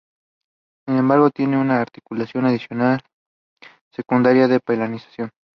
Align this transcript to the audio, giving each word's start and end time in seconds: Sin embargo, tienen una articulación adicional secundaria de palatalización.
Sin 0.87 0.97
embargo, 0.97 1.29
tienen 1.29 1.59
una 1.59 1.79
articulación 1.79 2.47
adicional 2.47 3.01
secundaria 3.91 4.47
de 4.47 4.59
palatalización. 4.59 5.29